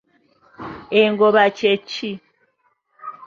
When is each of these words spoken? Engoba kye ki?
Engoba 1.01 1.43
kye 1.57 1.73
ki? 1.89 2.11